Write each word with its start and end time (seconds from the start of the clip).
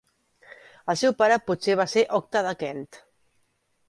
El 0.93 0.97
seu 1.01 1.11
pare 1.19 1.37
potser 1.49 1.75
va 1.81 1.85
ser 1.91 2.03
Octa 2.21 2.43
de 2.47 2.55
Kent. 2.65 2.81